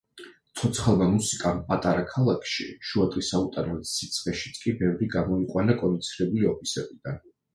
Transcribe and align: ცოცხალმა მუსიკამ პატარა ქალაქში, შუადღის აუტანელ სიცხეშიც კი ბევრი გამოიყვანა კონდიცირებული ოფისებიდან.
ცოცხალმა 0.59 1.07
მუსიკამ 1.09 1.59
პატარა 1.67 2.05
ქალაქში, 2.13 2.65
შუადღის 2.91 3.29
აუტანელ 3.41 3.83
სიცხეშიც 3.91 4.57
კი 4.65 4.75
ბევრი 4.81 5.11
გამოიყვანა 5.19 5.79
კონდიცირებული 5.85 6.51
ოფისებიდან. 6.55 7.25